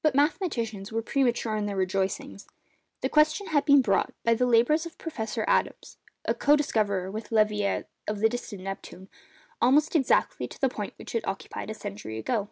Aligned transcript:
But 0.00 0.14
mathematicians 0.14 0.92
were 0.92 1.02
premature 1.02 1.54
in 1.54 1.66
their 1.66 1.76
rejoicings. 1.76 2.46
The 3.02 3.10
question 3.10 3.48
has 3.48 3.64
been 3.64 3.82
brought, 3.82 4.14
by 4.24 4.32
the 4.32 4.46
labours 4.46 4.86
of 4.86 4.96
Professor 4.96 5.44
Adams—co 5.46 6.56
discoverer 6.56 7.10
with 7.10 7.28
Leverrier 7.30 7.84
of 8.06 8.20
the 8.20 8.30
distant 8.30 8.62
Neptune—almost 8.62 9.94
exactly 9.94 10.48
to 10.48 10.58
the 10.58 10.70
point 10.70 10.94
which 10.96 11.14
it 11.14 11.28
occupied 11.28 11.68
a 11.68 11.74
century 11.74 12.16
ago. 12.18 12.48